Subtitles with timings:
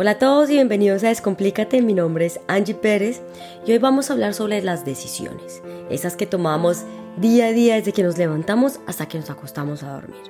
[0.00, 1.82] Hola a todos y bienvenidos a Descomplícate.
[1.82, 3.20] Mi nombre es Angie Pérez
[3.66, 6.84] y hoy vamos a hablar sobre las decisiones, esas que tomamos
[7.16, 10.22] día a día desde que nos levantamos hasta que nos acostamos a dormir.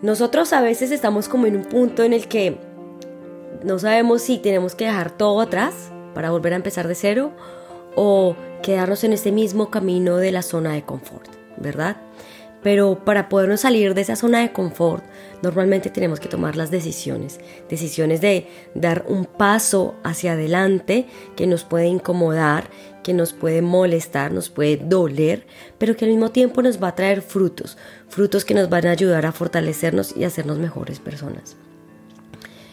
[0.00, 2.56] Nosotros a veces estamos como en un punto en el que
[3.62, 5.74] no sabemos si tenemos que dejar todo atrás
[6.14, 7.32] para volver a empezar de cero
[7.96, 11.28] o quedarnos en este mismo camino de la zona de confort,
[11.58, 11.98] ¿verdad?
[12.66, 15.04] Pero para podernos salir de esa zona de confort,
[15.40, 17.38] normalmente tenemos que tomar las decisiones.
[17.68, 22.68] Decisiones de dar un paso hacia adelante que nos puede incomodar,
[23.04, 25.46] que nos puede molestar, nos puede doler,
[25.78, 27.78] pero que al mismo tiempo nos va a traer frutos.
[28.08, 31.56] Frutos que nos van a ayudar a fortalecernos y a hacernos mejores personas.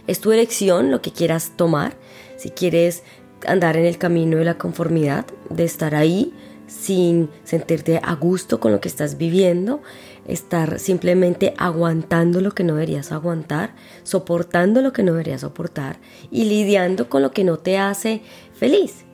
[0.07, 1.97] Es tu elección lo que quieras tomar.
[2.35, 3.03] Si quieres
[3.45, 6.33] andar en el camino de la conformidad, de estar ahí,
[6.67, 9.81] sin sentirte a gusto con lo que estás viviendo,
[10.27, 15.99] estar simplemente aguantando lo que no deberías aguantar, soportando lo que no deberías soportar
[16.31, 18.21] y lidiando con lo que no te hace
[18.53, 19.05] feliz.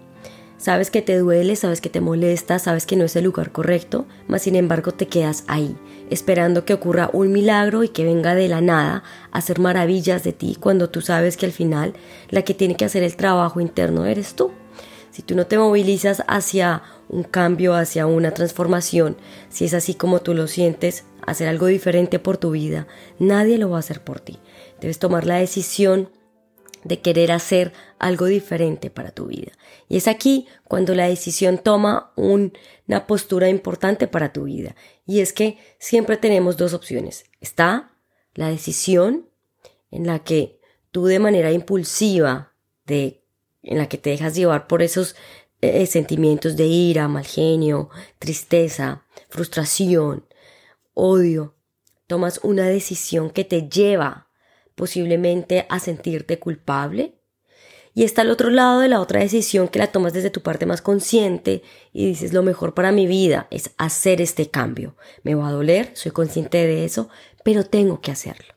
[0.60, 4.06] Sabes que te duele, sabes que te molesta, sabes que no es el lugar correcto,
[4.28, 5.78] mas sin embargo te quedas ahí,
[6.10, 10.34] esperando que ocurra un milagro y que venga de la nada a hacer maravillas de
[10.34, 11.94] ti cuando tú sabes que al final
[12.30, 14.52] la que tiene que hacer el trabajo interno eres tú.
[15.12, 19.18] Si tú no te movilizas hacia un cambio, hacia una transformación,
[19.50, 23.70] si es así como tú lo sientes, hacer algo diferente por tu vida, nadie lo
[23.70, 24.40] va a hacer por ti.
[24.80, 26.10] Debes tomar la decisión
[26.84, 29.52] de querer hacer algo diferente para tu vida.
[29.88, 34.76] Y es aquí cuando la decisión toma una postura importante para tu vida.
[35.06, 37.26] Y es que siempre tenemos dos opciones.
[37.42, 37.92] Está
[38.34, 39.30] la decisión
[39.92, 40.60] en la que
[40.92, 42.54] tú de manera impulsiva,
[42.86, 43.19] de,
[43.64, 45.16] en la que te dejas llevar por esos
[45.62, 50.26] eh, sentimientos de ira, mal genio, tristeza, frustración,
[50.94, 51.56] odio,
[52.08, 54.30] tomas una decisión que te lleva
[54.76, 57.16] posiblemente a sentirte culpable.
[57.94, 60.66] Y está al otro lado de la otra decisión que la tomas desde tu parte
[60.66, 64.96] más consciente y dices lo mejor para mi vida es hacer este cambio.
[65.24, 67.10] Me va a doler, soy consciente de eso,
[67.44, 68.54] pero tengo que hacerlo.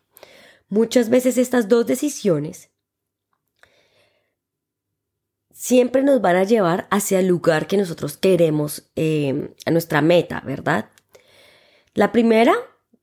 [0.69, 2.71] Muchas veces estas dos decisiones
[5.53, 10.43] siempre nos van a llevar hacia el lugar que nosotros queremos, eh, a nuestra meta,
[10.45, 10.91] ¿verdad?
[11.95, 12.55] La primera,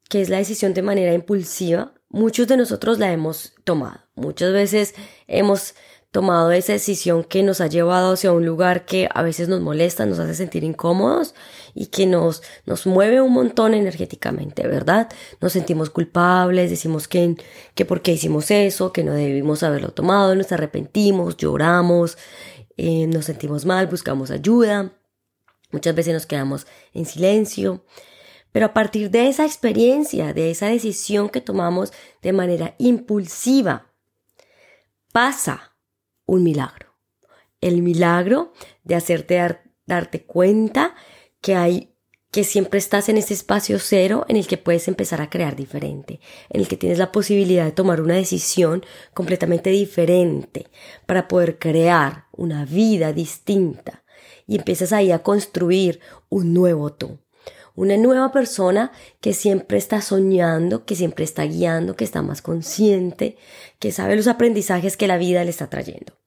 [0.09, 4.01] que es la decisión de manera impulsiva, muchos de nosotros la hemos tomado.
[4.15, 4.95] Muchas veces
[5.27, 5.75] hemos
[6.11, 10.05] tomado esa decisión que nos ha llevado hacia un lugar que a veces nos molesta,
[10.07, 11.35] nos hace sentir incómodos
[11.75, 15.09] y que nos, nos mueve un montón energéticamente, ¿verdad?
[15.39, 17.35] Nos sentimos culpables, decimos que,
[17.75, 22.17] que por qué hicimos eso, que no debimos haberlo tomado, nos arrepentimos, lloramos,
[22.77, 24.91] eh, nos sentimos mal, buscamos ayuda,
[25.71, 27.85] muchas veces nos quedamos en silencio.
[28.51, 31.93] Pero a partir de esa experiencia, de esa decisión que tomamos
[32.23, 33.93] de manera impulsiva,
[35.11, 35.69] pasa
[36.29, 36.95] un milagro.
[37.61, 38.53] El milagro
[38.83, 40.95] de hacerte darte cuenta
[41.41, 41.95] que hay
[42.31, 46.19] que siempre estás en ese espacio cero en el que puedes empezar a crear diferente,
[46.49, 48.85] en el que tienes la posibilidad de tomar una decisión
[49.15, 50.67] completamente diferente
[51.07, 54.03] para poder crear una vida distinta
[54.45, 57.19] y empiezas ahí a construir un nuevo tú,
[57.73, 58.91] una nueva persona
[59.21, 63.37] que siempre está soñando, que siempre está guiando, que está más consciente,
[63.79, 66.18] que sabe los aprendizajes que la vida le está trayendo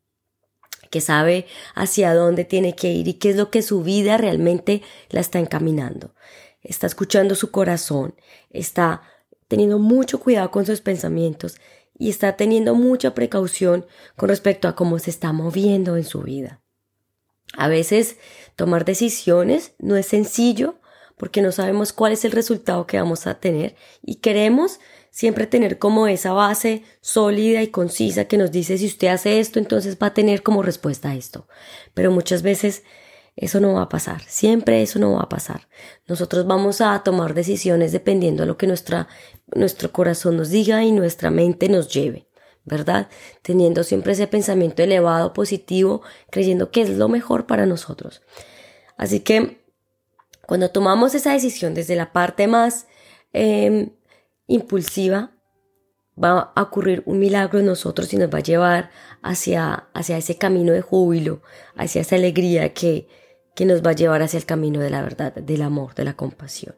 [0.92, 4.82] que sabe hacia dónde tiene que ir y qué es lo que su vida realmente
[5.08, 6.14] la está encaminando.
[6.62, 8.14] Está escuchando su corazón,
[8.50, 9.02] está
[9.48, 11.56] teniendo mucho cuidado con sus pensamientos
[11.98, 13.86] y está teniendo mucha precaución
[14.16, 16.60] con respecto a cómo se está moviendo en su vida.
[17.56, 18.18] A veces
[18.54, 20.78] tomar decisiones no es sencillo
[21.16, 24.80] porque no sabemos cuál es el resultado que vamos a tener y queremos
[25.10, 29.58] siempre tener como esa base sólida y concisa que nos dice si usted hace esto,
[29.58, 31.46] entonces va a tener como respuesta a esto.
[31.94, 32.82] Pero muchas veces
[33.36, 35.68] eso no va a pasar, siempre eso no va a pasar.
[36.06, 41.30] Nosotros vamos a tomar decisiones dependiendo de lo que nuestro corazón nos diga y nuestra
[41.30, 42.28] mente nos lleve.
[42.64, 43.08] ¿verdad?
[43.42, 48.22] Teniendo siempre ese pensamiento elevado, positivo, creyendo que es lo mejor para nosotros.
[48.96, 49.61] Así que
[50.52, 52.86] cuando tomamos esa decisión desde la parte más
[53.32, 53.88] eh,
[54.46, 55.30] impulsiva,
[56.22, 58.90] va a ocurrir un milagro en nosotros y nos va a llevar
[59.22, 61.40] hacia, hacia ese camino de júbilo,
[61.74, 63.08] hacia esa alegría que,
[63.54, 66.16] que nos va a llevar hacia el camino de la verdad, del amor, de la
[66.16, 66.74] compasión.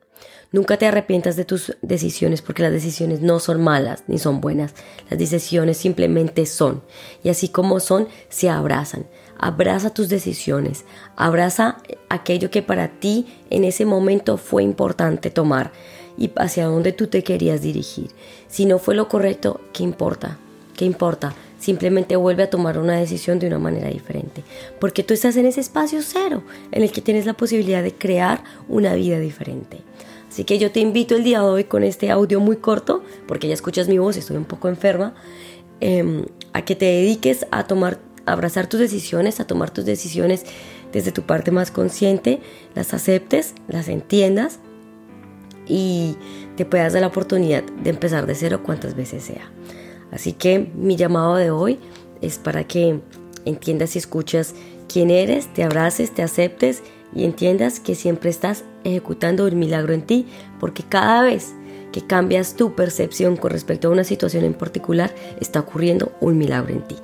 [0.52, 4.72] Nunca te arrepientas de tus decisiones porque las decisiones no son malas ni son buenas.
[5.10, 6.84] Las decisiones simplemente son.
[7.24, 9.08] Y así como son, se abrazan.
[9.44, 10.86] Abraza tus decisiones.
[11.16, 11.76] Abraza
[12.08, 15.70] aquello que para ti en ese momento fue importante tomar
[16.16, 18.10] y hacia dónde tú te querías dirigir.
[18.48, 20.38] Si no fue lo correcto, ¿qué importa?
[20.74, 21.34] ¿Qué importa?
[21.58, 24.44] simplemente vuelve a tomar una decisión de una manera diferente.
[24.78, 26.42] Porque tú estás en ese espacio cero,
[26.72, 29.78] en el que tienes la posibilidad de crear una vida diferente.
[30.28, 33.48] Así que yo te invito el día de hoy con este audio muy corto, porque
[33.48, 35.14] ya escuchas mi voz, estoy un poco enferma,
[35.80, 40.44] em, a que te dediques a tomar, abrazar tus decisiones, a tomar tus decisiones
[40.92, 42.40] desde tu parte más consciente,
[42.74, 44.60] las aceptes, las entiendas
[45.66, 46.16] y
[46.56, 49.50] te puedas dar la oportunidad de empezar de cero cuantas veces sea.
[50.10, 51.78] Así que mi llamado de hoy
[52.20, 53.00] es para que
[53.44, 54.54] entiendas y escuchas
[54.88, 56.82] quién eres, te abraces, te aceptes
[57.14, 60.26] y entiendas que siempre estás ejecutando un milagro en ti,
[60.60, 61.54] porque cada vez
[61.92, 66.72] que cambias tu percepción con respecto a una situación en particular, está ocurriendo un milagro
[66.72, 66.96] en ti.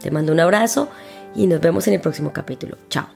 [0.00, 0.88] Te mando un abrazo
[1.34, 2.76] y nos vemos en el próximo capítulo.
[2.88, 3.08] Chao.